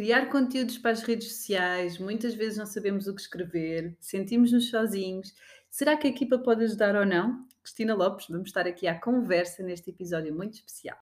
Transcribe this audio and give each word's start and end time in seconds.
Criar 0.00 0.30
conteúdos 0.30 0.78
para 0.78 0.92
as 0.92 1.02
redes 1.02 1.28
sociais, 1.30 1.98
muitas 1.98 2.32
vezes 2.32 2.56
não 2.56 2.64
sabemos 2.64 3.06
o 3.06 3.14
que 3.14 3.20
escrever, 3.20 3.94
sentimos-nos 4.00 4.70
sozinhos. 4.70 5.34
Será 5.68 5.94
que 5.94 6.06
a 6.06 6.10
equipa 6.10 6.38
pode 6.38 6.64
ajudar 6.64 6.96
ou 6.96 7.04
não? 7.04 7.44
Cristina 7.62 7.94
Lopes, 7.94 8.26
vamos 8.30 8.48
estar 8.48 8.66
aqui 8.66 8.86
à 8.86 8.98
conversa 8.98 9.62
neste 9.62 9.90
episódio 9.90 10.34
muito 10.34 10.54
especial. 10.54 10.96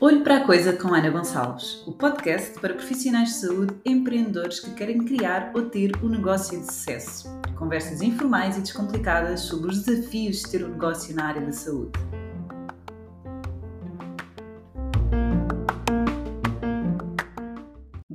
Olho 0.00 0.24
para 0.24 0.38
a 0.38 0.46
Coisa 0.46 0.72
com 0.72 0.94
Ana 0.94 1.10
Gonçalves, 1.10 1.86
o 1.86 1.92
podcast 1.92 2.58
para 2.58 2.72
profissionais 2.72 3.28
de 3.28 3.34
saúde 3.34 3.76
empreendedores 3.84 4.60
que 4.60 4.72
querem 4.72 5.04
criar 5.04 5.52
ou 5.54 5.68
ter 5.68 5.94
um 6.02 6.08
negócio 6.08 6.58
de 6.58 6.64
sucesso. 6.64 7.28
Conversas 7.58 8.00
informais 8.00 8.56
e 8.56 8.62
descomplicadas 8.62 9.40
sobre 9.40 9.72
os 9.72 9.82
desafios 9.82 10.38
de 10.38 10.52
ter 10.52 10.64
um 10.64 10.70
negócio 10.70 11.14
na 11.14 11.26
área 11.26 11.42
da 11.42 11.52
saúde. 11.52 11.92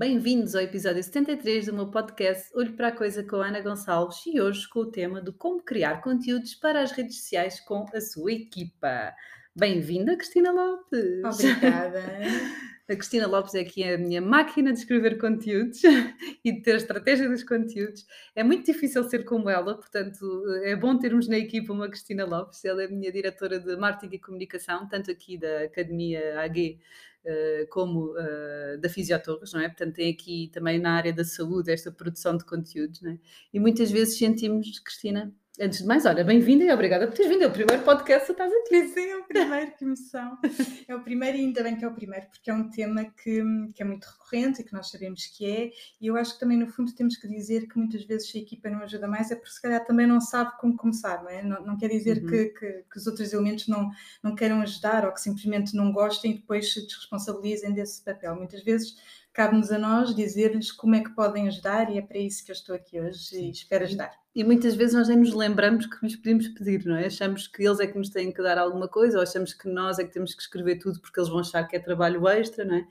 Bem-vindos 0.05 0.53
ao 0.53 0.62
episódio 0.62 1.02
73 1.02 1.67
do 1.67 1.73
meu 1.73 1.89
podcast 1.89 2.52
Olho 2.53 2.73
para 2.73 2.89
a 2.89 2.91
Coisa 2.91 3.23
com 3.23 3.38
a 3.38 3.48
Ana 3.48 3.61
Gonçalves 3.61 4.17
e 4.25 4.41
hoje 4.41 4.67
com 4.67 4.81
o 4.81 4.91
tema 4.91 5.21
de 5.21 5.31
como 5.31 5.63
criar 5.63 6.02
conteúdos 6.02 6.55
para 6.55 6.81
as 6.81 6.91
redes 6.91 7.21
sociais 7.21 7.61
com 7.61 7.85
a 7.95 8.02
sua 8.02 8.34
equipa. 8.34 9.16
Bem-vinda, 9.55 10.17
Cristina 10.17 10.52
Lopes! 10.52 11.23
Obrigada! 11.23 12.02
A 12.89 12.95
Cristina 12.95 13.27
Lopes 13.27 13.53
é 13.53 13.61
aqui 13.61 13.81
a 13.81 13.98
minha 13.98 14.20
máquina 14.20 14.73
de 14.73 14.80
escrever 14.80 15.17
conteúdos 15.17 15.80
e 16.44 16.52
de 16.52 16.61
ter 16.61 16.73
a 16.73 16.77
estratégia 16.77 17.30
dos 17.30 17.41
conteúdos. 17.41 18.05
É 18.35 18.44
muito 18.44 18.66
difícil 18.66 19.02
ser 19.05 19.23
como 19.23 19.49
ela, 19.49 19.75
portanto, 19.75 20.25
é 20.63 20.75
bom 20.75 20.97
termos 20.99 21.30
na 21.30 21.38
equipa 21.38 21.71
uma 21.71 21.88
Cristina 21.88 22.25
Lopes. 22.25 22.66
Ela 22.66 22.84
é 22.84 22.85
a 22.88 22.89
minha 22.89 23.09
diretora 23.09 23.58
de 23.58 23.77
marketing 23.77 24.16
e 24.16 24.20
comunicação, 24.20 24.85
tanto 24.89 25.09
aqui 25.09 25.38
da 25.38 25.61
Academia 25.61 26.41
AG 26.41 26.77
uh, 27.23 27.67
como 27.70 28.11
uh, 28.11 28.78
da 28.81 28.89
Fisiotorres, 28.89 29.53
não 29.53 29.61
é? 29.61 29.69
Portanto, 29.69 29.95
tem 29.95 30.11
aqui 30.11 30.50
também 30.52 30.78
na 30.78 30.91
área 30.91 31.13
da 31.13 31.23
saúde 31.23 31.72
esta 31.72 31.89
produção 31.89 32.35
de 32.35 32.44
conteúdos, 32.44 33.02
não 33.02 33.11
é? 33.11 33.19
E 33.53 33.61
muitas 33.61 33.89
vezes 33.89 34.17
sentimos, 34.17 34.80
Cristina, 34.80 35.33
Antes 35.59 35.82
de 35.82 35.86
mais, 35.86 36.04
olha, 36.08 36.23
bem-vinda 36.23 36.64
e 36.64 36.72
obrigada 36.72 37.06
por 37.06 37.16
teres 37.16 37.32
vindo. 37.32 37.44
É 37.44 37.48
o 37.48 37.52
primeiro 37.52 37.84
podcast 37.84 38.26
que 38.26 38.32
estás 38.32 38.52
aqui. 38.52 38.88
Sim, 38.88 39.08
é 39.08 39.18
o 39.18 39.23
primeiro, 39.23 39.72
que 39.78 39.86
emoção. 39.86 40.40
É 40.88 40.96
o 40.96 41.04
primeiro 41.04 41.38
e 41.38 41.42
ainda 41.42 41.62
bem 41.62 41.76
que 41.76 41.86
é 41.86 41.88
o 41.88 41.94
primeiro, 41.94 42.26
porque 42.26 42.50
é 42.50 42.54
um 42.54 42.72
tema 42.72 43.06
que, 43.06 43.44
que 43.76 43.84
é 43.84 43.86
muito 43.86 44.04
recorrente 44.04 44.62
e 44.62 44.64
que 44.64 44.74
nós 44.74 44.90
sabemos 44.90 45.28
que 45.28 45.46
é. 45.46 45.72
E 46.02 46.08
eu 46.08 46.18
acho 46.18 46.34
que 46.34 46.40
também, 46.40 46.58
no 46.58 46.66
fundo, 46.66 46.92
temos 46.96 47.18
que 47.18 47.28
dizer 47.28 47.68
que 47.68 47.78
muitas 47.78 48.04
vezes 48.04 48.31
se 48.31 48.40
a 48.40 48.42
equipa 48.42 48.68
não 48.68 48.80
ajuda 48.80 49.08
mais 49.08 49.30
é 49.30 49.36
porque 49.36 49.52
se 49.52 49.62
calhar 49.62 49.86
também 49.86 50.08
não 50.08 50.20
sabe 50.20 50.58
como 50.59 50.76
começar, 50.76 51.22
não 51.22 51.30
é? 51.30 51.44
Não, 51.44 51.64
não 51.64 51.78
quer 51.78 51.90
dizer 51.90 52.24
uhum. 52.24 52.30
que, 52.30 52.46
que, 52.46 52.72
que, 52.92 52.98
os 52.98 53.06
outros 53.06 53.31
elementos 53.31 53.68
não, 53.68 53.92
não 54.24 54.34
queiram 54.34 54.59
ajudar 54.62 55.06
ou 55.06 55.12
que 55.12 55.22
simplesmente 55.22 55.76
não 55.76 55.92
gostem 55.92 56.31
e 56.31 56.36
depois 56.40 56.74
se 56.74 56.81
desresponsabilizem 56.81 57.74
desse 57.74 58.04
papel. 58.04 58.36
Muitas 58.36 58.64
vezes 58.64 58.98
cabe-nos 59.31 59.72
a 59.72 59.78
nós 59.78 60.16
dizer-lhes 60.16 60.72
como 60.72 60.96
é 60.96 61.04
que 61.04 61.12
podem 61.12 61.48
ajudar 61.48 61.92
e 61.92 62.00
é 62.00 62.02
para 62.02 62.18
isso 62.18 62.44
que 62.44 62.50
eu 62.50 62.56
estou 62.56 62.76
aqui 62.76 63.00
hoje 63.00 63.36
e 63.36 63.52
espero 63.52 63.84
ajudar. 63.84 64.22
E 64.36 64.44
muitas 64.44 64.73
vezes 64.73 64.95
nós 64.95 65.08
nem 65.08 65.17
nos 65.17 65.34
lembramos 65.34 65.86
que 65.86 65.95
lhes 66.03 66.16
podemos 66.16 66.48
pedir, 66.48 66.86
não 66.86 66.95
é? 66.95 67.06
Achamos 67.06 67.48
que 67.48 67.64
eles 67.64 67.80
é 67.80 67.86
que 67.86 67.98
nos 67.98 68.09
têm 68.09 68.31
que 68.31 68.42
dar 68.42 68.58
alguma 68.58 68.88
coisa, 68.88 69.17
ou 69.17 69.23
achamos 69.23 69.53
que 69.53 69.70
nós 69.70 70.00
é 70.00 70.03
que 70.03 70.12
temos 70.12 70.34
que 70.34 70.42
escrever 70.42 70.78
tudo 70.80 71.00
porque 71.00 71.20
eles 71.20 71.30
vão 71.30 71.40
achar 71.40 71.64
que 71.67 71.75
é 71.75 71.80
trabalho 71.80 72.28
extra, 72.28 72.66
não 72.66 72.75
é? 72.78 72.88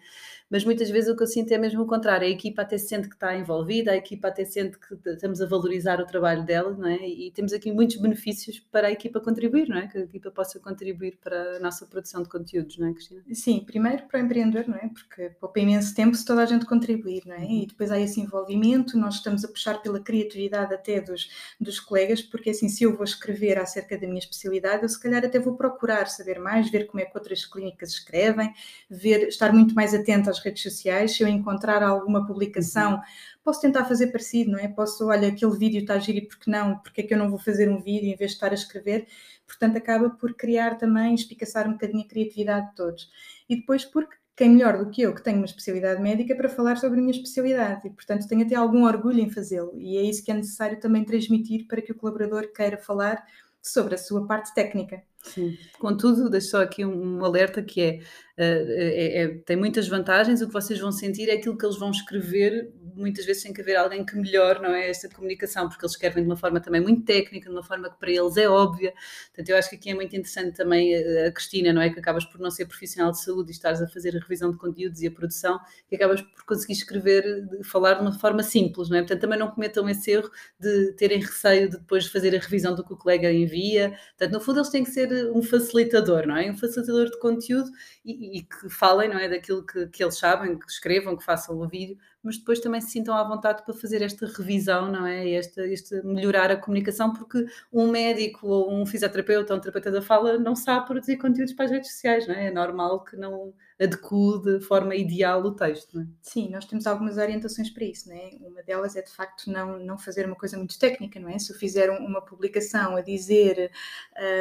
Mas 0.53 0.67
muitas 0.67 0.91
vezes 0.91 1.09
o 1.09 1.17
que 1.17 1.23
eu 1.23 1.27
sinto 1.27 1.51
é 1.51 1.57
mesmo 1.57 1.81
o 1.81 1.87
contrário, 1.87 2.27
a 2.27 2.31
equipa 2.31 2.61
até 2.61 2.77
sente 2.77 3.09
que 3.09 3.15
está 3.15 3.35
envolvida, 3.35 3.93
a 3.93 3.97
equipa 3.97 4.29
até 4.29 4.45
sente 4.45 4.79
que 4.79 4.95
estamos 5.09 5.41
a 5.41 5.47
valorizar 5.47 5.99
o 5.99 6.05
trabalho 6.05 6.45
dela, 6.45 6.77
não 6.77 6.87
é? 6.87 7.09
E 7.09 7.31
temos 7.31 7.55
aqui 7.55 7.73
muitos 7.73 7.97
benefícios 7.97 8.61
para 8.61 8.89
a 8.89 8.93
equipa 8.93 9.19
contribuir, 9.19 9.67
não 9.67 9.79
é? 9.79 9.87
Que 9.87 9.97
a 9.97 10.03
equipa 10.03 10.31
possa 10.31 10.61
contribuir 10.61 11.17
para 11.25 11.57
a 11.57 11.59
nossa 11.59 11.87
produção 11.87 12.23
de 12.23 12.29
conteúdos, 12.29 12.77
não 12.77 12.89
é, 12.89 12.93
Cristina? 12.93 13.23
Sim, 13.33 13.65
primeiro 13.67 14.03
para 14.03 14.21
o 14.21 14.25
empreendedor, 14.25 14.69
não 14.69 14.77
é? 14.77 14.89
Porque 14.89 15.31
poupa 15.41 15.59
imenso 15.59 15.95
tempo 15.95 16.15
se 16.15 16.25
toda 16.25 16.43
a 16.43 16.47
gente 16.47 16.67
contribuir, 16.67 17.23
não 17.25 17.35
é? 17.35 17.39
Uhum. 17.39 17.63
E 17.63 17.67
depois 17.67 17.91
há 17.91 17.99
esse 17.99 18.21
envolvimento, 18.21 18.99
nós 18.99 19.15
estamos 19.15 19.47
a 19.47 19.49
puxar 19.49 19.81
pela 19.81 20.01
criatividade 20.01 20.75
até 20.75 21.01
dos 21.01 21.31
dos 21.59 21.81
colegas, 21.81 22.21
porque 22.21 22.51
assim, 22.51 22.69
se 22.69 22.85
eu 22.85 22.95
vou 22.95 23.05
escrever 23.05 23.59
acerca 23.59 23.97
da 23.97 24.07
minha 24.07 24.19
especialidade, 24.19 24.83
eu 24.83 24.89
se 24.89 25.01
calhar 25.01 25.25
até 25.25 25.39
vou 25.39 25.57
procurar 25.57 26.09
saber 26.09 26.39
mais, 26.39 26.71
ver 26.71 26.87
como 26.87 27.01
é 27.01 27.07
que 27.07 27.17
outras 27.17 27.47
clínicas 27.47 27.91
escrevem, 27.91 28.53
ver, 28.91 29.29
estar 29.29 29.53
muito 29.53 29.75
mais 29.75 29.95
atento 29.95 30.29
às 30.29 30.42
redes 30.43 30.63
sociais, 30.63 31.17
se 31.17 31.23
eu 31.23 31.29
encontrar 31.29 31.83
alguma 31.83 32.27
publicação, 32.27 33.01
posso 33.45 33.61
tentar 33.61 33.85
fazer 33.85 34.09
parecido, 34.09 34.53
não 34.53 34.59
é? 34.59 34.69
Posso, 34.69 35.07
olha, 35.09 35.29
aquele 35.29 35.57
vídeo 35.57 35.81
está 35.81 35.95
a 35.95 35.99
giro 35.99 36.19
e 36.19 36.27
porque 36.27 36.51
não? 36.51 36.79
Porque 36.79 37.01
é 37.01 37.05
que 37.05 37.15
eu 37.15 37.19
não 37.19 37.31
vou 37.31 37.39
fazer 37.39 37.69
um 37.69 37.81
vídeo 37.81 38.09
em 38.09 38.17
vez 38.17 38.33
de 38.33 38.37
estar 38.37 38.51
a 38.51 38.55
escrever? 38.55 39.07
Portanto, 39.47 39.77
acaba 39.77 40.11
por 40.11 40.35
criar 40.35 40.77
também, 40.77 41.15
espicaçar 41.15 41.69
um 41.69 41.73
bocadinho 41.73 42.05
a 42.05 42.09
criatividade 42.09 42.71
de 42.71 42.75
todos. 42.75 43.11
E 43.49 43.57
depois 43.57 43.85
porque 43.85 44.17
quem 44.35 44.51
melhor 44.51 44.79
do 44.79 44.91
que 44.91 45.03
eu, 45.03 45.15
que 45.15 45.23
tenho 45.23 45.37
uma 45.37 45.47
especialidade 45.47 46.01
médica, 46.01 46.35
para 46.35 46.49
falar 46.49 46.77
sobre 46.79 46.99
a 46.99 47.03
minha 47.03 47.15
especialidade 47.15 47.87
e, 47.87 47.91
portanto, 47.91 48.27
tenho 48.27 48.45
até 48.45 48.55
algum 48.55 48.85
orgulho 48.85 49.21
em 49.21 49.31
fazê-lo. 49.31 49.73
E 49.79 49.97
é 49.99 50.03
isso 50.03 50.25
que 50.25 50.31
é 50.31 50.35
necessário 50.35 50.81
também 50.81 51.05
transmitir 51.05 51.67
para 51.67 51.83
que 51.83 51.93
o 51.93 51.95
colaborador 51.95 52.51
queira 52.53 52.79
falar 52.79 53.25
sobre 53.61 53.95
a 53.95 53.99
sua 53.99 54.27
parte 54.27 54.55
técnica. 54.55 55.03
Sim. 55.23 55.57
Contudo, 55.79 56.29
deixo 56.29 56.49
só 56.49 56.63
aqui 56.63 56.85
um, 56.85 57.25
alerta 57.25 57.63
que 57.63 57.81
é, 57.81 58.01
é, 58.37 59.23
é, 59.23 59.29
tem 59.47 59.57
muitas 59.57 59.87
vantagens, 59.87 60.43
o 60.43 60.49
que 60.49 60.53
vocês 60.53 60.81
vão 60.81 60.91
sentir 60.91 61.29
é 61.29 61.35
aquilo 61.35 61.57
que 61.57 61.65
eles 61.65 61.79
vão 61.79 61.91
escrever 61.91 62.73
muitas 62.95 63.25
vezes 63.25 63.43
tem 63.43 63.53
que 63.53 63.61
haver 63.61 63.77
alguém 63.77 64.05
que 64.05 64.17
melhore 64.17 64.61
não 64.61 64.71
é, 64.71 64.89
esta 64.89 65.09
comunicação, 65.09 65.69
porque 65.69 65.85
eles 65.85 65.93
escrevem 65.93 66.23
de 66.23 66.29
uma 66.29 66.37
forma 66.37 66.61
também 66.61 66.81
muito 66.81 67.05
técnica, 67.05 67.49
de 67.49 67.55
uma 67.55 67.63
forma 67.63 67.91
que 67.91 67.99
para 67.99 68.11
eles 68.11 68.37
é 68.37 68.49
óbvia. 68.49 68.93
Portanto, 69.29 69.49
eu 69.49 69.57
acho 69.57 69.71
que 69.71 69.77
aqui 69.77 69.91
é 69.91 69.95
muito 69.95 70.15
interessante 70.15 70.57
também 70.57 70.95
a, 70.95 71.29
a 71.29 71.33
Cristina, 71.33 71.73
não 71.73 71.83
é? 71.83 71.91
Que 71.91 71.99
acabas 71.99 72.25
por 72.25 72.41
não 72.41 72.51
ser 72.51 72.67
profissional 72.67 73.11
de 73.11 73.23
saúde 73.23 73.51
e 73.51 73.55
estares 73.55 73.81
a 73.81 73.89
fazer 73.89 74.17
a 74.17 74.21
revisão 74.21 74.51
de 74.51 74.59
conteúdos 74.59 75.01
e 75.01 75.07
a 75.07 75.11
produção, 75.11 75.59
e 75.91 75.97
acabas 75.97 76.23
por 76.23 76.45
conseguir 76.45 76.75
escrever, 76.75 77.25
falar 77.65 77.95
de 77.95 78.03
uma 78.03 78.13
forma 78.13 78.43
simples, 78.43 78.89
não 78.89 78.97
é? 78.97 79.01
Portanto, 79.01 79.21
também 79.21 79.39
não 79.39 79.49
cometam 79.49 79.89
esse 79.89 80.11
erro 80.11 80.31
de 80.59 80.93
terem 80.93 81.21
receio 81.21 81.69
de 81.69 81.79
depois 81.79 82.07
fazer 82.07 82.35
a 82.37 82.39
revisão 82.39 82.75
do 82.75 82.85
que 82.85 82.93
o 82.93 82.97
colega 82.97 83.33
envia. 83.33 83.91
Portanto, 84.19 84.33
no 84.33 84.41
fundo, 84.41 84.59
eles 84.59 84.71
têm 84.71 84.85
que 84.85 84.91
ser 84.91 85.12
um 85.35 85.43
facilitador, 85.43 86.27
não 86.27 86.37
é? 86.37 86.51
Um 86.51 86.57
facilitador 86.57 87.07
de 87.07 87.19
conteúdo 87.19 87.71
e, 88.05 88.39
e 88.39 88.43
que 88.43 88.69
falem, 88.69 89.09
não 89.09 89.19
é? 89.19 89.29
Daquilo 89.29 89.65
que, 89.65 89.87
que 89.89 90.03
eles 90.03 90.19
sabem, 90.19 90.59
que 90.59 90.71
escrevam, 90.71 91.17
que 91.17 91.25
façam 91.25 91.59
o 91.59 91.69
vídeo, 91.69 91.97
mas 92.23 92.39
depois 92.39 92.61
também 92.61 92.81
se 92.81 92.91
sintam 92.91 93.15
à 93.15 93.25
vontade 93.25 93.65
para 93.65 93.75
fazer 93.75 94.03
esta 94.03 94.27
revisão, 94.27 94.91
não 94.91 95.07
é? 95.07 95.31
Esta, 95.33 95.67
este 95.67 96.03
melhorar 96.05 96.51
a 96.51 96.57
comunicação, 96.57 97.13
porque 97.13 97.47
um 97.73 97.91
médico 97.91 98.47
ou 98.47 98.73
um 98.73 98.87
fisioterapeuta 98.87 99.53
ou 99.53 99.59
um 99.59 99.61
terapeuta 99.61 99.91
da 99.91 100.03
fala 100.03 100.39
não 100.39 100.55
sabe 100.55 100.87
produzir 100.87 101.17
conteúdos 101.19 101.53
para 101.53 101.65
as 101.67 101.71
redes 101.71 101.91
sociais, 101.91 102.27
não 102.27 102.35
é? 102.35 102.47
É 102.47 102.51
normal 102.51 103.05
que 103.05 103.17
não 103.17 103.53
adeque 103.81 104.03
de 104.45 104.61
forma 104.61 104.95
ideal 104.95 105.43
o 105.43 105.55
texto, 105.55 105.97
não 105.97 106.03
é? 106.03 106.07
Sim, 106.21 106.51
nós 106.51 106.65
temos 106.65 106.87
algumas 106.87 107.17
orientações 107.19 107.71
para 107.71 107.85
isso, 107.85 108.09
não 108.09 108.17
é? 108.17 108.31
Uma 108.41 108.63
delas 108.63 108.95
é 108.97 109.03
de 109.03 109.11
facto 109.11 109.51
não, 109.51 109.79
não 109.79 109.99
fazer 109.99 110.27
uma 110.27 110.37
coisa 110.37 110.57
muito 110.57 110.79
técnica, 110.79 111.19
não 111.19 111.29
é? 111.29 111.39
Se 111.39 111.53
eu 111.53 111.57
fizer 111.57 111.91
uma 111.91 112.23
publicação 112.23 112.97
a 112.97 113.01
dizer 113.01 113.71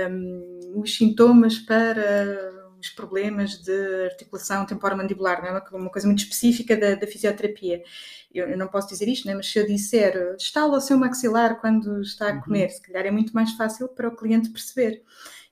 um, 0.09 0.73
os 0.75 0.95
sintomas 0.95 1.57
para 1.59 2.60
os 2.81 2.89
problemas 2.89 3.57
de 3.57 4.05
articulação 4.05 4.65
temporomandibular, 4.65 5.41
não 5.41 5.49
é 5.49 5.63
uma, 5.71 5.89
coisa 5.89 6.07
muito 6.07 6.23
específica 6.23 6.75
da, 6.75 6.95
da 6.95 7.07
fisioterapia. 7.07 7.83
Eu, 8.33 8.47
eu, 8.47 8.57
não 8.57 8.67
posso 8.67 8.87
dizer 8.87 9.07
isto, 9.07 9.25
não 9.25 9.33
é? 9.33 9.35
mas 9.35 9.47
se 9.47 9.59
eu 9.59 9.65
disser 9.65 10.35
estala 10.37 10.77
o 10.77 10.81
seu 10.81 10.97
maxilar 10.97 11.59
quando 11.59 12.01
está 12.01 12.29
a 12.29 12.33
uhum. 12.33 12.41
comer, 12.41 12.63
uhum. 12.65 12.69
se 12.69 12.81
calhar 12.81 13.05
é 13.05 13.11
muito 13.11 13.33
mais 13.33 13.51
fácil 13.53 13.87
para 13.89 14.07
o 14.07 14.15
cliente 14.15 14.49
perceber 14.49 15.03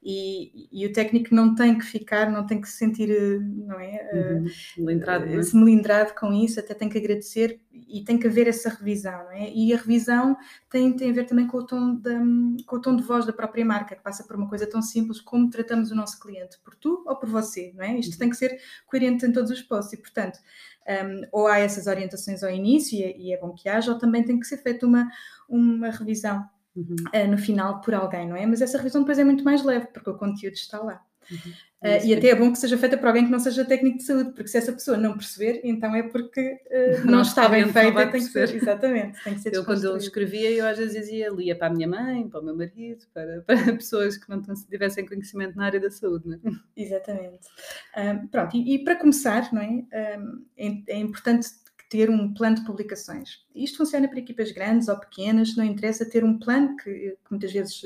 e, 0.01 0.69
e, 0.71 0.85
o 0.85 0.93
técnico 0.93 1.35
não 1.35 1.53
tem 1.53 1.77
que 1.77 1.83
ficar, 1.83 2.31
não 2.31 2.45
tem 2.45 2.61
que 2.61 2.69
se 2.69 2.77
sentir, 2.77 3.09
não 3.41 3.77
é? 3.77 4.09
Uhum. 4.13 4.45
Melindrado, 4.77 5.25
é? 5.25 5.41
melindrado 5.53 6.13
com 6.15 6.33
isso, 6.33 6.57
até 6.57 6.73
tem 6.73 6.87
que 6.87 6.97
agradecer 6.97 7.59
e 7.71 8.01
tem 8.05 8.17
que 8.17 8.25
haver 8.25 8.47
essa 8.47 8.69
revisão, 8.69 9.25
não 9.25 9.31
é? 9.31 9.51
E 9.51 9.73
a 9.73 9.77
revisão 9.77 10.37
tem, 10.69 10.95
tem 10.95 11.09
a 11.09 11.13
ver 11.13 11.25
também 11.25 11.45
com 11.47 11.57
o, 11.57 11.65
tom 11.65 11.95
de, 11.95 12.63
com 12.65 12.77
o 12.77 12.81
tom 12.81 12.95
de 12.95 13.03
voz 13.03 13.25
da 13.25 13.33
própria 13.33 13.65
marca, 13.65 13.93
que 13.93 14.01
passa 14.01 14.23
por 14.23 14.37
uma 14.37 14.47
coisa 14.47 14.65
tão 14.65 14.81
simples 14.81 15.19
como 15.19 15.49
tratamos 15.49 15.91
o 15.91 15.95
nosso 15.95 16.17
cliente, 16.17 16.57
por 16.63 16.75
tu 16.75 17.03
ou 17.05 17.17
por 17.17 17.27
você, 17.27 17.73
não 17.75 17.84
é? 17.84 17.99
Isto 17.99 18.13
uhum. 18.13 18.19
tem 18.19 18.29
que 18.29 18.37
ser 18.37 18.57
coerente 18.87 19.25
em 19.25 19.34
todos 19.34 19.52
os 19.52 19.61
postos 19.61 19.93
e, 19.93 19.97
portanto, 19.97 20.40
um, 20.87 21.22
ou 21.34 21.47
há 21.47 21.59
essas 21.59 21.87
orientações 21.87 22.41
ao 22.41 22.49
início 22.49 22.97
e 22.97 23.03
é, 23.03 23.17
e 23.17 23.34
é 23.34 23.37
bom 23.37 23.53
que 23.53 23.67
haja, 23.67 23.91
ou 23.91 23.97
também 23.97 24.23
tem 24.23 24.40
que 24.40 24.47
ser 24.47 24.57
feita 24.57 24.85
uma, 24.85 25.09
uma 25.49 25.90
revisão 25.90 26.47
uhum. 26.79 26.96
uh, 27.14 27.28
no 27.28 27.37
final 27.37 27.81
por 27.81 27.93
alguém, 27.93 28.28
não 28.28 28.35
é? 28.35 28.46
Mas 28.46 28.61
essa 28.61 28.78
revisão 28.78 29.02
depois 29.02 29.20
é 29.20 29.23
muito 29.23 29.43
mais 29.43 29.64
leve, 29.64 29.87
porque 29.87 30.09
o 30.09 30.17
conteúdo 30.17 30.55
está 30.55 30.79
lá. 30.79 31.02
Uhum. 31.31 31.52
Uh, 31.81 32.05
e 32.05 32.14
até 32.14 32.28
é 32.28 32.35
bom 32.35 32.52
que 32.52 32.59
seja 32.59 32.78
feita 32.78 32.97
por 32.97 33.08
alguém 33.08 33.23
que 33.23 33.31
não 33.31 33.40
seja 33.40 33.64
técnico 33.64 33.99
de 33.99 34.03
saúde, 34.03 34.31
porque 34.31 34.49
se 34.49 34.58
essa 34.58 34.73
pessoa 34.73 34.97
não 34.97 35.14
perceber, 35.14 35.61
então 35.64 35.96
é 35.96 36.03
porque 36.03 36.59
uh, 36.66 37.05
não, 37.05 37.11
não, 37.16 37.22
está 37.22 37.47
bem 37.47 37.72
feita. 37.72 38.08
Tem 38.08 38.22
que 38.22 38.28
ser, 38.28 38.53
exatamente, 38.53 39.23
tem 39.23 39.34
que 39.34 39.40
ser 39.40 39.53
Eu, 39.53 39.64
quando 39.64 39.85
eu 39.85 39.96
escrevia, 39.96 40.52
eu 40.52 40.67
às 40.67 40.78
vezes 40.78 40.93
dizia, 40.93 41.29
lia 41.29 41.55
para 41.55 41.67
a 41.67 41.70
minha 41.70 41.87
mãe, 41.87 42.28
para 42.28 42.41
o 42.41 42.43
meu 42.43 42.55
marido, 42.55 43.05
para, 43.14 43.41
para 43.47 43.73
pessoas 43.73 44.17
que 44.17 44.29
não 44.29 44.41
tivessem 44.41 45.05
conhecimento 45.05 45.55
na 45.55 45.66
área 45.66 45.79
da 45.79 45.90
saúde. 45.90 46.28
Não 46.28 46.35
é? 46.35 46.40
Exatamente. 46.76 47.47
Um, 47.96 48.28
pronto, 48.28 48.58
e, 48.58 48.76
e, 48.76 48.84
para 48.84 48.97
começar, 48.97 49.53
não 49.53 49.61
é, 49.61 50.17
um, 50.17 50.46
é, 50.58 50.84
é 50.90 50.97
importante 50.97 51.47
ter 51.90 52.09
um 52.09 52.34
plano 52.34 52.58
de 52.58 52.66
publicações. 52.66 53.46
Isto 53.53 53.80
funciona 53.80 54.08
para 54.08 54.20
equipas 54.20 54.52
grandes 54.52 54.88
ou 54.88 54.97
pequenas, 55.00 55.56
não 55.56 55.64
interessa 55.64 56.08
ter 56.08 56.24
um 56.24 56.38
plano 56.38 56.78
que, 56.78 56.91
que 56.91 57.32
muitas 57.32 57.52
vezes 57.52 57.82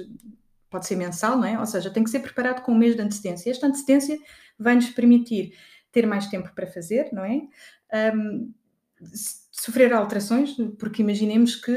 pode 0.70 0.86
ser 0.86 0.98
mensal, 0.98 1.38
não 1.38 1.46
é? 1.46 1.58
Ou 1.58 1.66
seja, 1.66 1.90
tem 1.90 2.04
que 2.04 2.10
ser 2.10 2.20
preparado 2.20 2.62
com 2.64 2.74
um 2.74 2.78
mês 2.78 2.96
de 2.96 3.02
antecedência. 3.02 3.50
Esta 3.50 3.68
antecedência 3.68 4.20
vai 4.60 4.76
nos 4.76 4.90
permitir 4.90 5.56
ter 5.92 6.06
mais 6.06 6.28
tempo 6.28 6.52
para 6.54 6.68
fazer, 6.68 7.10
não 7.14 7.24
é? 7.24 7.42
Um, 8.14 8.52
sofrer 9.52 9.94
alterações, 9.94 10.56
porque 10.80 11.02
imaginemos 11.02 11.56
que 11.56 11.72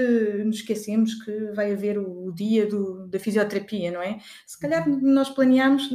nos 0.44 0.56
esquecemos 0.56 1.14
que 1.22 1.52
vai 1.52 1.72
haver 1.72 1.98
o, 1.98 2.32
dia 2.32 2.66
do, 2.66 3.06
da 3.06 3.18
fisioterapia, 3.18 3.92
não 3.92 4.02
é? 4.02 4.18
Se 4.46 4.58
calhar 4.58 4.88
nós 4.88 5.28
planeamos, 5.28 5.88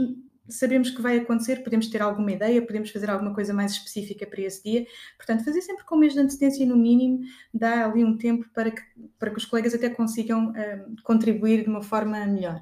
sabemos 0.49 0.89
que 0.89 1.01
vai 1.01 1.17
acontecer, 1.17 1.63
podemos 1.63 1.87
ter 1.87 2.01
alguma 2.01 2.31
ideia, 2.31 2.61
podemos 2.61 2.89
fazer 2.89 3.09
alguma 3.09 3.33
coisa 3.33 3.53
mais 3.53 3.73
específica 3.73 4.25
para 4.25 4.41
esse 4.41 4.63
dia. 4.63 4.85
Portanto, 5.17 5.43
fazer 5.43 5.61
sempre 5.61 5.85
com 5.85 5.95
um 5.95 5.99
mês 5.99 6.13
de 6.13 6.19
antecedência 6.19 6.65
no 6.65 6.75
mínimo 6.75 7.21
dá 7.53 7.85
ali 7.85 8.03
um 8.03 8.17
tempo 8.17 8.45
para 8.53 8.71
que, 8.71 8.81
para 9.19 9.31
que 9.31 9.37
os 9.37 9.45
colegas 9.45 9.73
até 9.73 9.89
consigam 9.89 10.49
uh, 10.49 11.03
contribuir 11.03 11.63
de 11.63 11.69
uma 11.69 11.81
forma 11.81 12.25
melhor. 12.25 12.61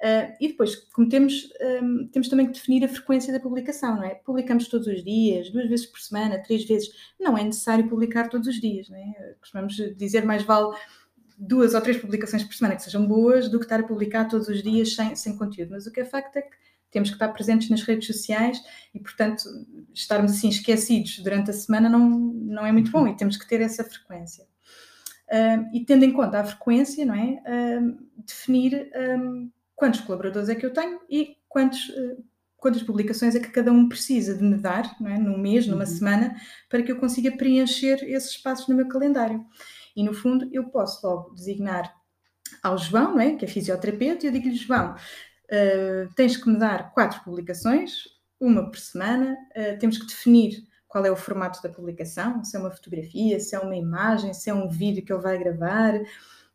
Uh, 0.00 0.30
e 0.40 0.48
depois, 0.48 0.76
como 0.92 1.08
temos, 1.08 1.50
um, 1.82 2.06
temos 2.06 2.28
também 2.28 2.46
que 2.46 2.52
definir 2.52 2.84
a 2.84 2.88
frequência 2.88 3.32
da 3.32 3.40
publicação, 3.40 3.96
não 3.96 4.04
é? 4.04 4.14
Publicamos 4.14 4.68
todos 4.68 4.86
os 4.86 5.02
dias, 5.02 5.50
duas 5.50 5.68
vezes 5.68 5.86
por 5.86 5.98
semana, 5.98 6.40
três 6.40 6.64
vezes. 6.64 6.88
Não 7.18 7.36
é 7.36 7.42
necessário 7.42 7.88
publicar 7.88 8.28
todos 8.28 8.46
os 8.46 8.60
dias, 8.60 8.88
não 8.88 8.96
é? 8.96 9.34
Costumamos 9.40 9.74
dizer 9.96 10.24
mais 10.24 10.44
vale 10.44 10.76
duas 11.36 11.74
ou 11.74 11.80
três 11.80 11.96
publicações 11.96 12.44
por 12.44 12.54
semana 12.54 12.76
que 12.76 12.82
sejam 12.82 13.06
boas 13.06 13.48
do 13.48 13.58
que 13.58 13.64
estar 13.64 13.80
a 13.80 13.86
publicar 13.86 14.26
todos 14.26 14.48
os 14.48 14.62
dias 14.62 14.94
sem, 14.94 15.16
sem 15.16 15.36
conteúdo. 15.36 15.70
Mas 15.72 15.86
o 15.86 15.92
que 15.92 16.00
é 16.00 16.04
facto 16.04 16.36
é 16.36 16.42
que 16.42 16.56
temos 16.90 17.10
que 17.10 17.16
estar 17.16 17.28
presentes 17.28 17.68
nas 17.70 17.82
redes 17.82 18.06
sociais 18.06 18.62
e, 18.94 19.00
portanto, 19.00 19.44
estarmos 19.94 20.32
assim 20.32 20.48
esquecidos 20.48 21.18
durante 21.18 21.50
a 21.50 21.54
semana 21.54 21.88
não, 21.88 22.08
não 22.08 22.66
é 22.66 22.72
muito 22.72 22.90
bom 22.90 23.06
e 23.06 23.16
temos 23.16 23.36
que 23.36 23.46
ter 23.46 23.60
essa 23.60 23.84
frequência. 23.84 24.46
Uh, 25.28 25.68
e 25.74 25.84
tendo 25.84 26.04
em 26.04 26.12
conta 26.12 26.40
a 26.40 26.44
frequência, 26.44 27.04
não 27.04 27.14
é? 27.14 27.42
Uh, 27.44 27.98
definir 28.24 28.90
um, 29.20 29.50
quantos 29.76 30.00
colaboradores 30.00 30.48
é 30.48 30.54
que 30.54 30.64
eu 30.64 30.72
tenho 30.72 31.00
e 31.08 31.36
quantos, 31.46 31.90
uh, 31.90 32.24
quantas 32.56 32.82
publicações 32.82 33.34
é 33.34 33.40
que 33.40 33.50
cada 33.50 33.70
um 33.70 33.88
precisa 33.88 34.34
de 34.34 34.42
me 34.42 34.56
dar, 34.56 34.96
não 34.98 35.10
é? 35.10 35.18
num 35.18 35.36
mês, 35.36 35.66
numa 35.66 35.84
uhum. 35.84 35.86
semana, 35.86 36.36
para 36.68 36.82
que 36.82 36.90
eu 36.90 36.96
consiga 36.96 37.30
preencher 37.36 38.02
esses 38.04 38.30
espaços 38.30 38.68
no 38.68 38.74
meu 38.74 38.88
calendário. 38.88 39.44
E, 39.94 40.02
no 40.02 40.14
fundo, 40.14 40.48
eu 40.50 40.64
posso 40.70 41.06
logo 41.06 41.34
designar 41.34 41.94
ao 42.62 42.78
João, 42.78 43.14
não 43.14 43.20
é? 43.20 43.34
que 43.34 43.44
é 43.44 43.48
fisioterapeuta, 43.48 44.24
e 44.24 44.28
eu 44.28 44.32
digo-lhe, 44.32 44.56
João, 44.56 44.94
Uh, 45.50 46.12
tens 46.14 46.36
que 46.36 46.48
me 46.48 46.58
dar 46.58 46.92
quatro 46.92 47.22
publicações, 47.24 48.04
uma 48.40 48.70
por 48.70 48.78
semana. 48.78 49.36
Uh, 49.56 49.78
temos 49.78 49.98
que 49.98 50.06
definir 50.06 50.62
qual 50.86 51.04
é 51.04 51.10
o 51.10 51.16
formato 51.16 51.62
da 51.62 51.68
publicação, 51.68 52.42
se 52.44 52.56
é 52.56 52.60
uma 52.60 52.70
fotografia, 52.70 53.38
se 53.38 53.54
é 53.54 53.58
uma 53.58 53.76
imagem, 53.76 54.32
se 54.32 54.48
é 54.48 54.54
um 54.54 54.68
vídeo 54.68 55.04
que 55.04 55.12
ele 55.12 55.22
vai 55.22 55.38
gravar, 55.38 56.00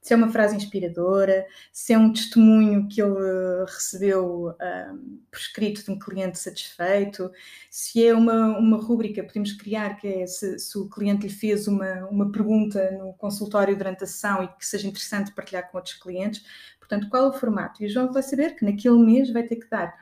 se 0.03 0.13
é 0.13 0.17
uma 0.17 0.29
frase 0.29 0.53
inspiradora, 0.57 1.47
se 1.71 1.93
é 1.93 1.97
um 1.97 2.11
testemunho 2.11 2.89
que 2.89 3.01
ele 3.01 3.63
recebeu 3.65 4.49
um, 4.49 5.21
por 5.31 5.39
escrito 5.39 5.85
de 5.85 5.91
um 5.91 5.97
cliente 5.97 6.37
satisfeito, 6.37 7.31
se 7.71 8.05
é 8.05 8.13
uma, 8.13 8.57
uma 8.57 8.77
rúbrica, 8.77 9.23
podemos 9.23 9.53
criar, 9.53 9.95
que 9.95 10.07
é 10.07 10.27
se, 10.27 10.59
se, 10.59 10.77
o 10.77 10.89
cliente 10.89 11.25
lhe 11.25 11.33
fez 11.33 11.69
uma, 11.69 12.05
uma 12.07 12.29
pergunta 12.29 12.91
no 12.91 13.13
consultório 13.13 13.77
durante 13.77 14.03
a 14.03 14.07
sessão 14.07 14.43
e 14.43 14.47
que 14.49 14.65
seja 14.65 14.89
interessante 14.89 15.31
partilhar 15.31 15.71
com 15.71 15.77
outros 15.77 15.95
clientes. 15.95 16.43
Portanto, 16.77 17.07
qual 17.09 17.23
é 17.23 17.27
o 17.29 17.33
formato? 17.33 17.81
E 17.81 17.85
o 17.85 17.89
João 17.89 18.11
vai 18.11 18.23
saber 18.23 18.57
que 18.57 18.65
naquele 18.65 18.97
mês 18.97 19.31
vai 19.31 19.43
ter 19.43 19.55
que 19.55 19.69
dar 19.69 19.93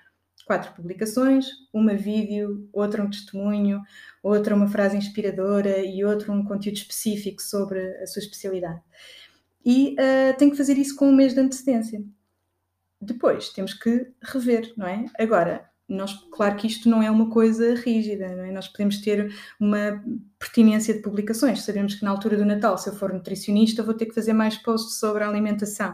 quatro 0.47 0.73
publicações, 0.73 1.45
uma 1.71 1.93
vídeo, 1.93 2.67
outra 2.73 3.03
um 3.03 3.09
testemunho, 3.09 3.81
outra 4.23 4.55
uma 4.55 4.67
frase 4.67 4.97
inspiradora 4.97 5.77
e 5.77 6.03
outra 6.03 6.31
um 6.31 6.43
conteúdo 6.43 6.77
específico 6.77 7.39
sobre 7.39 7.79
a 7.97 8.07
sua 8.07 8.19
especialidade. 8.19 8.81
E 9.65 9.95
uh, 9.95 10.37
tem 10.37 10.49
que 10.49 10.57
fazer 10.57 10.77
isso 10.77 10.95
com 10.95 11.09
um 11.09 11.15
mês 11.15 11.33
de 11.33 11.39
antecedência. 11.39 12.03
Depois 12.99 13.49
temos 13.49 13.73
que 13.73 14.11
rever, 14.21 14.73
não 14.77 14.87
é? 14.87 15.05
Agora, 15.19 15.69
nós, 15.87 16.13
claro 16.31 16.55
que 16.55 16.67
isto 16.67 16.87
não 16.87 17.01
é 17.01 17.11
uma 17.11 17.29
coisa 17.29 17.75
rígida, 17.75 18.35
não 18.35 18.45
é? 18.45 18.51
Nós 18.51 18.67
podemos 18.67 18.97
ter 18.97 19.33
uma 19.59 20.03
pertinência 20.39 20.93
de 20.93 21.01
publicações. 21.01 21.63
Sabemos 21.63 21.95
que 21.95 22.05
na 22.05 22.11
altura 22.11 22.37
do 22.37 22.45
Natal, 22.45 22.77
se 22.77 22.89
eu 22.89 22.95
for 22.95 23.11
nutricionista, 23.13 23.83
vou 23.83 23.93
ter 23.93 24.05
que 24.05 24.15
fazer 24.15 24.33
mais 24.33 24.55
posts 24.57 24.99
sobre 24.99 25.23
a 25.23 25.27
alimentação 25.29 25.93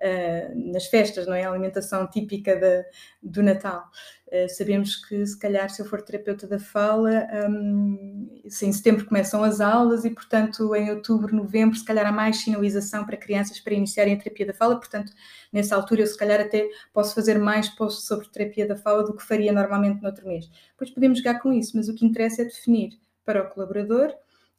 uh, 0.00 0.72
nas 0.72 0.86
festas, 0.86 1.26
não 1.26 1.34
é? 1.34 1.44
A 1.44 1.50
alimentação 1.50 2.06
típica 2.06 2.56
de, 2.56 2.84
do 3.22 3.42
Natal. 3.42 3.84
Uh, 4.26 4.48
sabemos 4.48 4.96
que, 4.96 5.26
se 5.26 5.38
calhar, 5.38 5.70
se 5.70 5.80
eu 5.80 5.86
for 5.86 6.02
terapeuta 6.02 6.46
da 6.46 6.58
fala, 6.58 7.26
um, 7.48 8.40
em 8.44 8.72
setembro 8.72 9.06
começam 9.06 9.42
as 9.42 9.60
aulas 9.60 10.04
e, 10.04 10.10
portanto, 10.10 10.74
em 10.74 10.90
outubro, 10.90 11.34
novembro, 11.34 11.76
se 11.76 11.84
calhar 11.84 12.06
há 12.06 12.12
mais 12.12 12.38
sinalização 12.38 13.04
para 13.04 13.16
crianças 13.16 13.58
para 13.60 13.74
iniciarem 13.74 14.14
a 14.14 14.18
terapia 14.18 14.46
da 14.46 14.54
fala, 14.54 14.76
portanto, 14.76 15.12
nessa 15.52 15.74
altura 15.74 16.02
eu, 16.02 16.06
se 16.06 16.16
calhar, 16.16 16.40
até 16.40 16.68
posso 16.92 17.14
fazer 17.14 17.38
mais 17.38 17.68
posts 17.68 18.06
sobre 18.06 18.28
terapia 18.28 18.66
da 18.66 18.76
fala 18.76 19.04
do 19.04 19.14
que 19.14 19.22
faria 19.22 19.52
normalmente 19.52 20.00
no 20.00 20.08
outro 20.08 20.26
mês. 20.26 20.48
Depois 20.70 20.90
podemos 20.90 21.18
jogar 21.18 21.40
com 21.40 21.52
isso, 21.52 21.76
mas 21.76 21.88
o 21.88 21.94
que 21.94 22.04
interessa 22.04 22.42
é 22.42 22.44
definir 22.44 22.98
para 23.24 23.42
o 23.42 23.48
colaborador 23.48 24.14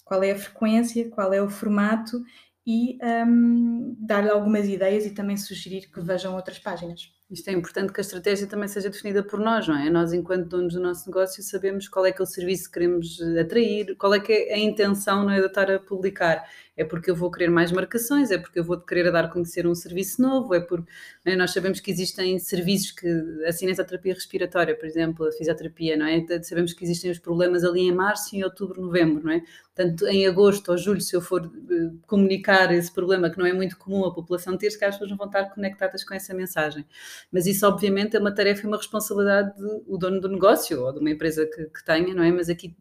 qual 0.09 0.23
é 0.23 0.31
a 0.31 0.35
frequência, 0.35 1.07
qual 1.11 1.31
é 1.31 1.39
o 1.39 1.47
formato 1.47 2.23
e 2.65 2.97
um, 3.27 3.95
dar-lhe 3.99 4.29
algumas 4.29 4.67
ideias 4.67 5.05
e 5.05 5.13
também 5.13 5.37
sugerir 5.37 5.89
que 5.91 6.01
vejam 6.01 6.35
outras 6.35 6.59
páginas. 6.59 7.13
Isto 7.31 7.49
é 7.49 7.53
importante 7.53 7.93
que 7.93 7.99
a 7.99 8.01
estratégia 8.01 8.47
também 8.47 8.67
seja 8.67 8.89
definida 8.89 9.21
por 9.21 9.39
nós, 9.39 9.67
não 9.67 9.77
é? 9.77 9.87
Nós, 9.87 10.13
enquanto 10.13 10.47
donos 10.47 10.73
do 10.73 10.79
nosso 10.79 11.07
negócio, 11.07 11.43
sabemos 11.43 11.87
qual 11.87 12.03
é 12.07 12.11
que 12.11 12.19
é 12.19 12.23
o 12.23 12.25
serviço 12.25 12.65
que 12.65 12.71
queremos 12.71 13.21
atrair, 13.39 13.95
qual 13.97 14.15
é 14.15 14.19
que 14.19 14.33
é 14.33 14.55
a 14.55 14.57
intenção 14.57 15.25
não 15.25 15.29
é, 15.29 15.39
de 15.39 15.45
estar 15.45 15.69
a 15.69 15.77
publicar. 15.77 16.43
É 16.75 16.83
porque 16.83 17.11
eu 17.11 17.15
vou 17.15 17.29
querer 17.29 17.49
mais 17.51 17.71
marcações, 17.71 18.31
é 18.31 18.37
porque 18.39 18.57
eu 18.57 18.63
vou 18.63 18.79
querer 18.79 19.11
dar 19.11 19.25
a 19.25 19.27
conhecer 19.27 19.67
um 19.67 19.75
serviço 19.75 20.19
novo, 20.19 20.55
é 20.55 20.59
porque 20.59 20.89
é? 21.23 21.35
nós 21.35 21.51
sabemos 21.51 21.79
que 21.79 21.91
existem 21.91 22.39
serviços 22.39 22.91
que, 22.91 23.07
assim, 23.45 23.69
a 23.69 23.75
terapia 23.75 24.13
respiratória, 24.15 24.75
por 24.75 24.87
exemplo, 24.87 25.27
a 25.27 25.31
fisioterapia, 25.31 25.95
não 25.97 26.07
é? 26.07 26.25
Sabemos 26.41 26.73
que 26.73 26.83
existem 26.83 27.11
os 27.11 27.19
problemas 27.19 27.63
ali 27.63 27.81
em 27.81 27.91
março, 27.91 28.35
em 28.35 28.43
outubro, 28.43 28.81
novembro, 28.81 29.23
não 29.23 29.33
é? 29.33 29.43
Portanto, 29.75 30.07
em 30.07 30.27
agosto 30.27 30.71
ou 30.71 30.77
julho, 30.77 30.99
se 30.99 31.15
eu 31.15 31.21
for 31.21 31.45
uh, 31.45 31.99
comunicar 32.05 32.73
esse 32.73 32.91
problema 32.91 33.29
que 33.29 33.37
não 33.37 33.45
é 33.45 33.53
muito 33.53 33.77
comum 33.77 34.03
a 34.03 34.13
população 34.13 34.57
ter, 34.57 34.69
calhar 34.77 34.89
as 34.89 34.95
pessoas 34.95 35.11
não 35.11 35.17
vão 35.17 35.27
estar 35.27 35.45
conectadas 35.45 36.03
com 36.03 36.13
essa 36.13 36.33
mensagem. 36.33 36.85
Mas 37.31 37.45
isso, 37.45 37.65
obviamente, 37.67 38.15
é 38.15 38.19
uma 38.19 38.33
tarefa 38.33 38.63
e 38.63 38.67
uma 38.67 38.77
responsabilidade 38.77 39.57
do 39.57 39.97
dono 39.97 40.19
do 40.21 40.29
negócio 40.29 40.81
ou 40.81 40.93
de 40.93 40.99
uma 40.99 41.09
empresa 41.09 41.45
que, 41.45 41.65
que 41.65 41.85
tenha, 41.85 42.13
não 42.13 42.23
é? 42.23 42.31
Mas 42.31 42.49
aqui 42.49 42.75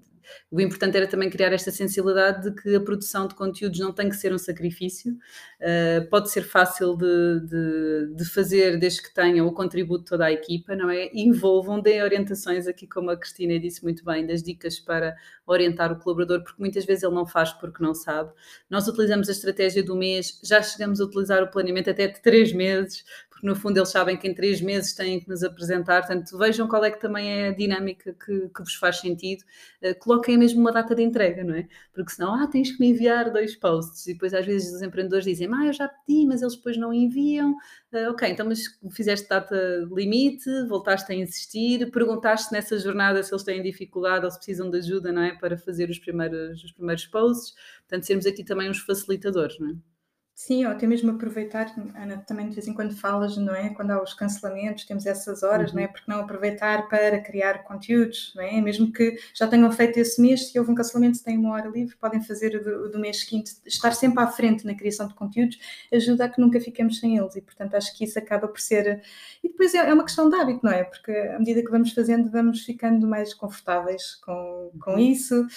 o 0.51 0.61
importante 0.61 0.97
era 0.97 1.07
também 1.07 1.31
criar 1.31 1.53
esta 1.53 1.71
sensibilidade 1.71 2.51
de 2.51 2.63
que 2.63 2.75
a 2.75 2.81
produção 2.81 3.27
de 3.27 3.35
conteúdos 3.35 3.79
não 3.79 3.93
tem 3.93 4.09
que 4.09 4.17
ser 4.17 4.33
um 4.33 4.39
sacrifício, 4.39 5.13
uh, 5.13 6.09
pode 6.09 6.31
ser 6.31 6.43
fácil 6.43 6.97
de, 6.97 7.41
de, 7.47 8.15
de, 8.15 8.25
fazer 8.25 8.79
desde 8.79 9.03
que 9.03 9.13
tenha 9.15 9.45
o 9.45 9.53
contributo 9.53 10.05
de 10.05 10.11
toda 10.11 10.27
a 10.27 10.33
equipa, 10.33 10.75
não 10.75 10.91
é? 10.91 11.11
Envolvam, 11.13 11.81
deem 11.81 12.03
orientações 12.03 12.67
aqui, 12.67 12.87
como 12.87 13.11
a 13.11 13.17
Cristina 13.17 13.59
disse 13.59 13.83
muito 13.83 14.05
bem, 14.05 14.27
das 14.27 14.43
dicas 14.43 14.79
para 14.79 15.17
orientar 15.47 15.93
o 15.93 15.99
colaborador, 15.99 16.43
porque 16.43 16.61
muitas 16.61 16.85
vezes 16.85 17.03
ele 17.03 17.15
não 17.15 17.27
faz 17.27 17.53
porque 17.53 17.83
não 17.83 17.95
sabe. 17.95 18.31
Nós 18.69 18.87
utilizamos 18.87 19.29
a 19.29 19.33
estratégia 19.33 19.83
do 19.83 19.97
mês, 19.97 20.41
já 20.43 20.63
chegamos 20.63 21.01
a 21.01 21.05
utilizar 21.05 21.43
o 21.43 21.51
planeamento 21.51 21.91
até 21.91 22.07
de 22.07 22.21
três 22.21 22.53
meses, 22.53 23.05
porque 23.39 23.47
no 23.47 23.55
fundo 23.55 23.79
eles 23.79 23.91
sabem 23.91 24.17
que 24.17 24.27
em 24.27 24.35
três 24.35 24.61
meses 24.61 24.93
têm 24.93 25.21
que 25.21 25.29
nos 25.29 25.45
apresentar, 25.45 26.05
portanto 26.05 26.37
vejam 26.37 26.67
qual 26.67 26.85
é 26.85 26.91
que 26.91 27.01
também 27.01 27.31
é 27.31 27.49
a 27.49 27.53
dinâmica 27.53 28.13
que, 28.13 28.49
que 28.49 28.63
vos 28.63 28.75
faz 28.75 28.99
sentido, 28.99 29.45
uh, 29.83 29.97
coloquem 30.01 30.37
mesmo 30.37 30.61
uma 30.61 30.73
data 30.73 30.93
de 30.93 31.03
entrega, 31.03 31.45
não 31.45 31.55
é? 31.55 31.69
Porque 31.93 32.11
senão, 32.11 32.35
ah, 32.35 32.49
tens 32.49 32.73
que 32.73 32.81
me 32.81 32.89
enviar 32.89 33.31
dois 33.33 33.55
posts, 33.55 34.09
e 34.09 34.15
depois 34.15 34.35
às 34.35 34.45
vezes 34.45 34.75
os 34.75 34.83
empreendedores 34.83 35.25
dizem, 35.25 35.49
ah, 35.55 35.67
eu 35.67 35.73
já 35.73 35.87
pedi, 35.87 36.27
mas 36.27 36.43
eles 36.43 36.57
depois 36.57 36.77
não 36.77 36.93
enviam, 36.93 37.53
uh, 37.53 38.11
ok, 38.11 38.29
então 38.29 38.45
mas 38.45 38.63
fizeste 38.91 39.29
data 39.29 39.57
limite, 39.93 40.51
voltaste 40.69 41.13
a 41.13 41.15
insistir, 41.15 41.89
perguntaste 41.93 42.53
nessa 42.53 42.77
jornada 42.77 43.23
se 43.23 43.33
eles 43.33 43.45
têm 43.45 43.63
dificuldade 43.63 44.25
ou 44.25 44.31
se 44.33 44.39
precisam 44.39 44.69
de 44.69 44.79
ajuda, 44.79 45.13
não 45.13 45.23
é? 45.23 45.37
Para 45.37 45.57
fazer 45.57 45.89
os 45.89 45.99
primeiros, 46.01 46.65
os 46.65 46.73
primeiros 46.73 47.07
posts, 47.07 47.55
portanto 47.83 48.05
sermos 48.05 48.27
aqui 48.27 48.43
também 48.43 48.69
uns 48.69 48.81
facilitadores, 48.81 49.57
não 49.61 49.71
é? 49.71 49.98
Sim, 50.39 50.67
ou 50.67 50.71
até 50.71 50.87
mesmo 50.87 51.11
aproveitar, 51.11 51.75
Ana, 51.97 52.19
também 52.19 52.49
de 52.49 52.55
vez 52.55 52.69
em 52.69 52.73
quando 52.73 52.95
falas, 52.95 53.37
não 53.37 53.53
é? 53.53 53.71
Quando 53.71 53.91
há 53.91 54.01
os 54.01 54.15
cancelamentos, 54.15 54.85
temos 54.85 55.05
essas 55.05 55.43
horas, 55.43 55.71
uhum. 55.71 55.79
não 55.79 55.83
é? 55.83 55.87
Uhum. 55.87 55.93
Porque 55.93 56.13
não 56.13 56.21
aproveitar 56.21 56.89
para 56.89 57.21
criar 57.21 57.65
conteúdos, 57.65 58.33
não 58.37 58.45
é? 58.45 58.61
Mesmo 58.61 58.93
que 58.93 59.19
já 59.35 59.49
tenham 59.49 59.69
feito 59.73 59.99
esse 59.99 60.23
mês, 60.23 60.49
se 60.49 60.57
houve 60.57 60.71
um 60.71 60.77
cancelamento, 60.77 61.17
se 61.17 61.25
têm 61.25 61.37
uma 61.37 61.55
hora 61.55 61.69
livre, 61.69 61.97
podem 61.97 62.23
fazer 62.23 62.51
do, 62.63 62.89
do 62.89 63.01
mês 63.01 63.19
seguinte. 63.19 63.51
Estar 63.67 63.91
sempre 63.91 64.23
à 64.23 64.29
frente 64.29 64.65
na 64.65 64.77
criação 64.77 65.09
de 65.09 65.15
conteúdos 65.15 65.59
ajuda 65.93 66.27
a 66.27 66.29
que 66.29 66.41
nunca 66.41 66.61
fiquemos 66.61 67.01
sem 67.01 67.17
eles 67.17 67.35
e, 67.35 67.43
portanto, 67.43 67.75
acho 67.75 67.99
que 67.99 68.05
isso 68.05 68.17
acaba 68.17 68.47
por 68.47 68.61
ser. 68.61 69.03
E 69.43 69.49
depois 69.49 69.75
é, 69.75 69.79
é 69.79 69.93
uma 69.93 70.05
questão 70.05 70.31
de 70.31 70.37
hábito, 70.37 70.61
não 70.63 70.71
é? 70.71 70.85
Porque 70.85 71.11
à 71.11 71.39
medida 71.41 71.65
que 71.65 71.71
vamos 71.73 71.93
fazendo, 71.93 72.31
vamos 72.31 72.61
ficando 72.61 73.09
mais 73.09 73.35
confortáveis 73.35 74.15
com, 74.25 74.71
com 74.81 74.93
uhum. 74.93 74.99
isso. 75.01 75.49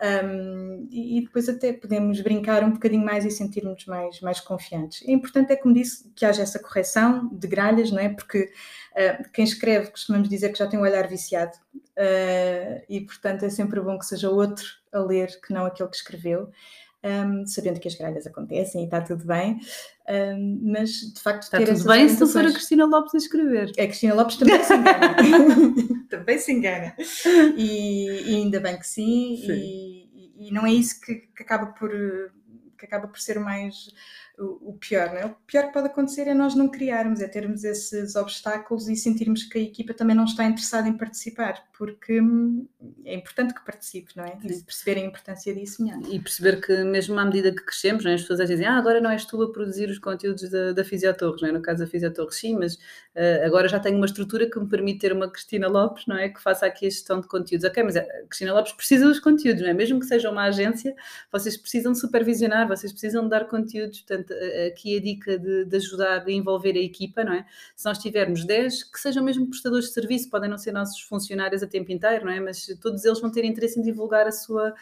Um, 0.00 0.86
e, 0.92 1.18
e, 1.18 1.22
depois 1.22 1.48
até 1.48 1.72
podemos 1.72 2.20
brincar 2.20 2.62
um 2.62 2.70
bocadinho 2.70 3.04
mais 3.04 3.24
e 3.24 3.30
sentirmos 3.30 3.84
mais, 3.86 4.20
mais 4.20 4.38
confiantes. 4.38 5.06
É 5.06 5.10
importante, 5.10 5.52
é 5.52 5.56
como 5.56 5.74
disse, 5.74 6.08
que 6.14 6.24
haja 6.24 6.42
essa 6.42 6.60
correção 6.60 7.28
de 7.32 7.48
gralhas, 7.48 7.90
não 7.90 7.98
é? 7.98 8.08
Porque 8.08 8.52
uh, 8.92 9.28
quem 9.32 9.44
escreve 9.44 9.90
costumamos 9.90 10.28
dizer 10.28 10.50
que 10.50 10.58
já 10.58 10.68
tem 10.68 10.78
um 10.78 10.82
olhar 10.82 11.06
viciado 11.08 11.56
uh, 11.74 12.84
e, 12.88 13.00
portanto, 13.00 13.44
é 13.44 13.50
sempre 13.50 13.80
bom 13.80 13.98
que 13.98 14.06
seja 14.06 14.30
outro 14.30 14.64
a 14.92 15.00
ler 15.00 15.40
que 15.40 15.52
não 15.52 15.66
aquele 15.66 15.88
que 15.88 15.96
escreveu. 15.96 16.48
um, 17.04 17.46
sabendo 17.46 17.80
que 17.80 17.88
as 17.88 17.94
gralhas 17.94 18.26
acontecem 18.26 18.82
e 18.82 18.84
está 18.84 19.00
tudo 19.00 19.24
bem, 19.24 19.58
um, 20.08 20.60
mas 20.72 20.90
de 20.90 21.20
facto 21.20 21.42
está 21.42 21.58
tudo 21.58 21.84
bem 21.84 22.08
se 22.08 22.20
não 22.20 22.28
for 22.28 22.44
a 22.44 22.52
Cristina 22.52 22.86
Lopes 22.86 23.14
a 23.14 23.18
escrever. 23.18 23.70
A 23.70 23.86
Cristina 23.86 24.14
Lopes 24.14 24.36
também 24.36 24.62
se 24.62 24.74
engana. 24.74 25.16
também 26.08 26.38
se 26.38 26.52
engana. 26.52 26.94
E, 27.56 28.32
e, 28.32 28.36
ainda 28.36 28.60
bem 28.60 28.78
que 28.78 28.86
sim, 28.86 29.36
sim. 29.44 29.52
E, 29.52 29.87
e, 30.48 30.52
não 30.52 30.66
é 30.66 30.72
isso 30.72 31.00
que, 31.00 31.14
que 31.14 31.42
acaba 31.42 31.66
por 31.66 31.90
que 32.78 32.84
acaba 32.84 33.08
por 33.08 33.18
ser 33.18 33.40
mais 33.40 33.90
o, 34.38 34.72
pior, 34.78 35.08
não 35.08 35.16
é? 35.16 35.26
O 35.26 35.34
pior 35.46 35.66
que 35.66 35.72
pode 35.72 35.86
acontecer 35.88 36.28
é 36.28 36.34
nós 36.34 36.54
não 36.54 36.68
criarmos, 36.68 37.20
é 37.20 37.26
termos 37.26 37.64
esses 37.64 38.14
obstáculos 38.14 38.88
e 38.88 38.94
sentirmos 38.94 39.42
que 39.42 39.58
a 39.58 39.62
equipa 39.62 39.92
também 39.92 40.14
não 40.14 40.24
está 40.24 40.44
interessada 40.44 40.88
em 40.88 40.96
participar, 40.96 41.64
porque 41.76 42.20
hum, 42.20 42.66
é 43.04 43.14
importante 43.14 43.52
que 43.52 43.64
participe, 43.64 44.16
não 44.16 44.24
é? 44.24 44.38
E 44.44 44.62
perceber 44.62 45.00
a 45.00 45.04
importância 45.04 45.52
disso 45.52 45.82
melhor. 45.82 46.00
E 46.08 46.20
perceber 46.20 46.60
que 46.60 46.84
mesmo 46.84 47.18
à 47.18 47.24
medida 47.24 47.50
que 47.50 47.64
crescemos, 47.64 48.04
não 48.04 48.12
é? 48.12 48.14
as 48.14 48.20
pessoas 48.20 48.48
dizem, 48.48 48.66
ah, 48.66 48.78
agora 48.78 49.00
não 49.00 49.10
és 49.10 49.24
tu 49.24 49.42
a 49.42 49.50
produzir 49.50 49.90
os 49.90 49.98
conteúdos 49.98 50.48
da, 50.48 50.72
da 50.72 50.84
Fisiotorres, 50.84 51.42
não 51.42 51.48
é? 51.48 51.52
No 51.52 51.62
caso 51.62 51.80
da 51.80 51.90
Fisiotorres 51.90 52.36
sim, 52.36 52.56
mas 52.56 52.74
uh, 52.74 53.44
agora 53.44 53.68
já 53.68 53.80
tenho 53.80 53.96
uma 53.96 54.06
estrutura 54.06 54.48
que 54.48 54.58
me 54.58 54.68
permite 54.68 55.00
ter 55.00 55.12
uma 55.12 55.28
Cristina 55.30 55.66
Lopes, 55.66 56.06
não 56.06 56.16
é? 56.16 56.28
Que 56.28 56.40
faça 56.40 56.66
aqui 56.66 56.86
a 56.86 56.90
gestão 56.90 57.20
de 57.20 57.26
conteúdos. 57.26 57.68
Ok, 57.68 57.82
mas 57.82 57.96
a 57.96 58.02
Cristina 58.28 58.54
Lopes 58.54 58.72
precisa 58.72 59.06
dos 59.06 59.18
conteúdos, 59.18 59.62
não 59.62 59.68
é? 59.68 59.74
Mesmo 59.74 59.98
que 59.98 60.06
seja 60.06 60.30
uma 60.30 60.44
agência, 60.44 60.94
vocês 61.32 61.56
precisam 61.56 61.94
supervisionar, 61.94 62.68
vocês 62.68 62.92
precisam 62.92 63.28
dar 63.28 63.46
conteúdos, 63.46 64.00
portanto 64.00 64.27
aqui 64.66 64.96
a 64.96 65.00
dica 65.00 65.38
de, 65.38 65.64
de 65.64 65.76
ajudar 65.76 66.24
a 66.26 66.30
envolver 66.30 66.72
a 66.72 66.80
equipa, 66.80 67.24
não 67.24 67.32
é? 67.32 67.44
Se 67.76 67.84
nós 67.84 67.98
tivermos 67.98 68.44
10, 68.44 68.84
que 68.84 69.00
sejam 69.00 69.22
mesmo 69.22 69.46
prestadores 69.46 69.86
de 69.86 69.92
serviço, 69.92 70.30
podem 70.30 70.48
não 70.48 70.58
ser 70.58 70.72
nossos 70.72 71.00
funcionários 71.00 71.62
a 71.62 71.66
tempo 71.66 71.92
inteiro, 71.92 72.24
não 72.24 72.32
é? 72.32 72.40
Mas 72.40 72.66
todos 72.80 73.04
eles 73.04 73.20
vão 73.20 73.30
ter 73.30 73.44
interesse 73.44 73.78
em 73.78 73.82
divulgar 73.82 74.26
a 74.26 74.32
sua, 74.32 74.74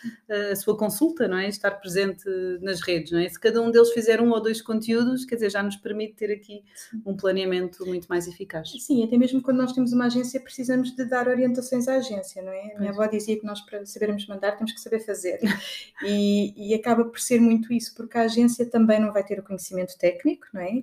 a 0.52 0.56
sua 0.56 0.76
consulta, 0.76 1.28
não 1.28 1.38
é? 1.38 1.48
Estar 1.48 1.72
presente 1.72 2.24
nas 2.60 2.80
redes, 2.80 3.12
não 3.12 3.18
é? 3.18 3.28
Se 3.28 3.38
cada 3.38 3.60
um 3.60 3.70
deles 3.70 3.90
fizer 3.90 4.20
um 4.20 4.30
ou 4.30 4.40
dois 4.40 4.60
conteúdos, 4.60 5.24
quer 5.24 5.36
dizer, 5.36 5.50
já 5.50 5.62
nos 5.62 5.76
permite 5.76 6.14
ter 6.14 6.32
aqui 6.32 6.62
um 7.04 7.16
planeamento 7.16 7.84
muito 7.86 8.06
mais 8.08 8.26
eficaz. 8.26 8.70
Sim, 8.80 9.04
até 9.04 9.16
mesmo 9.16 9.42
quando 9.42 9.58
nós 9.58 9.72
temos 9.72 9.92
uma 9.92 10.06
agência, 10.06 10.40
precisamos 10.40 10.94
de 10.94 11.04
dar 11.04 11.28
orientações 11.28 11.88
à 11.88 11.96
agência, 11.96 12.42
não 12.42 12.52
é? 12.52 12.74
A 12.74 12.78
minha 12.78 12.90
avó 12.90 13.06
dizia 13.06 13.38
que 13.38 13.46
nós, 13.46 13.60
para 13.60 13.84
sabermos 13.86 14.26
mandar, 14.26 14.52
temos 14.52 14.72
que 14.72 14.80
saber 14.80 15.00
fazer. 15.00 15.40
E, 16.02 16.52
e 16.56 16.74
acaba 16.74 17.04
por 17.04 17.18
ser 17.18 17.40
muito 17.40 17.72
isso, 17.72 17.94
porque 17.94 18.18
a 18.18 18.22
agência 18.22 18.66
também 18.66 19.00
não 19.00 19.12
vai 19.12 19.24
ter 19.24 19.35
o 19.38 19.42
conhecimento 19.42 19.76
conhecimento 19.76 19.98
técnico, 19.98 20.46
não 20.52 20.60
é? 20.60 20.82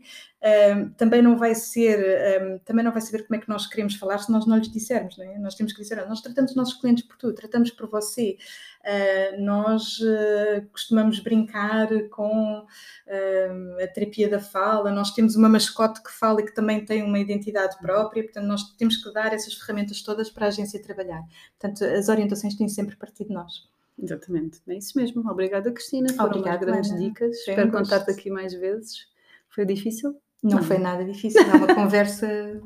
Um, 0.75 0.89
também 0.91 1.22
não 1.22 1.38
vai 1.38 1.55
ser, 1.55 2.41
um, 2.41 2.60
também 2.60 2.83
não 2.83 2.91
vai 2.91 3.01
saber 3.01 3.24
como 3.24 3.39
é 3.39 3.41
que 3.41 3.50
nós 3.50 3.65
queremos 3.65 3.95
falar 3.95 4.17
se 4.17 4.31
nós 4.31 4.45
não 4.45 4.57
lhes 4.57 4.72
dissermos, 4.72 5.17
não 5.17 5.25
é? 5.25 5.38
Nós 5.39 5.55
temos 5.55 5.74
que 5.74 5.81
dizer, 5.81 6.05
nós 6.07 6.22
tratamos 6.22 6.51
os 6.51 6.57
nossos 6.57 6.74
clientes 6.79 7.05
por 7.05 7.17
tu, 7.17 7.33
tratamos 7.33 7.72
por 7.72 7.89
você. 7.89 8.38
Uh, 8.83 9.41
nós 9.41 10.00
uh, 10.00 10.67
costumamos 10.72 11.19
brincar 11.19 11.88
com 12.10 12.60
uh, 12.60 13.83
a 13.83 13.88
terapia 13.88 14.29
da 14.29 14.39
fala, 14.39 14.91
nós 14.91 15.12
temos 15.12 15.36
uma 15.36 15.48
mascote 15.48 16.03
que 16.03 16.12
fala 16.12 16.41
e 16.41 16.45
que 16.45 16.53
também 16.53 16.83
tem 16.83 17.01
uma 17.01 17.19
identidade 17.19 17.77
própria, 17.79 18.24
portanto, 18.24 18.45
nós 18.45 18.75
temos 18.75 18.98
que 18.98 19.13
dar 19.13 19.33
essas 19.33 19.53
ferramentas 19.53 20.01
todas 20.01 20.29
para 20.29 20.45
a 20.45 20.48
agência 20.50 20.81
trabalhar. 20.81 21.22
Portanto, 21.57 21.86
as 21.86 22.10
orientações 22.10 22.55
têm 22.55 22.67
sempre 22.67 22.98
partido 22.98 23.27
de 23.27 23.33
nós. 23.33 23.74
Exatamente, 24.02 24.60
é 24.68 24.76
isso 24.78 24.98
mesmo. 24.98 25.30
Obrigada, 25.30 25.72
Cristina. 25.72 26.12
Foram 26.14 26.26
Obrigada, 26.30 26.66
grandes 26.66 26.92
Ana. 26.92 27.00
dicas. 27.00 27.44
Foi 27.44 27.54
Espero 27.54 27.72
contar-te 27.72 28.12
aqui 28.12 28.30
mais 28.30 28.54
vezes. 28.54 29.08
Foi 29.50 29.66
difícil? 29.66 30.16
Não, 30.42 30.58
Não. 30.58 30.64
foi 30.64 30.78
nada 30.78 31.06
difícil, 31.06 31.42
é 31.42 31.54
uma 31.56 31.68
conversa 31.74 32.62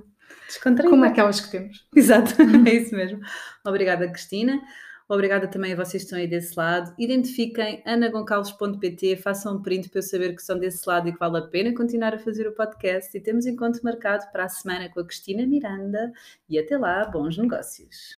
descontraída. 0.48 0.90
Como 0.90 1.06
aquelas 1.06 1.40
que 1.40 1.52
temos. 1.52 1.88
Exato, 1.96 2.34
é 2.68 2.74
isso 2.74 2.96
mesmo. 2.96 3.20
Obrigada, 3.66 4.10
Cristina. 4.10 4.60
Obrigada 5.10 5.48
também 5.48 5.72
a 5.72 5.76
vocês 5.76 6.04
que 6.04 6.08
estão 6.08 6.20
aí 6.20 6.28
desse 6.28 6.58
lado. 6.58 6.94
Identifiquem 7.00 7.82
anagoncalves.pt, 7.86 9.16
façam 9.18 9.56
um 9.56 9.62
print 9.62 9.88
para 9.90 10.00
eu 10.00 10.04
saber 10.04 10.34
que 10.36 10.42
estão 10.42 10.60
desse 10.60 10.88
lado 10.88 11.08
e 11.08 11.14
que 11.14 11.20
vale 11.20 11.38
a 11.38 11.42
pena 11.44 11.74
continuar 11.74 12.14
a 12.14 12.20
fazer 12.20 12.46
o 12.46 12.52
podcast. 12.52 13.16
E 13.16 13.22
temos 13.22 13.46
encontro 13.46 13.80
marcado 13.86 14.30
para 14.34 14.44
a 14.46 14.50
semana 14.50 14.90
com 14.90 15.00
a 15.00 15.06
Cristina 15.06 15.46
Miranda. 15.48 16.12
E 16.50 16.60
até 16.60 16.78
lá, 16.78 17.06
bons 17.06 17.38
negócios. 17.38 18.18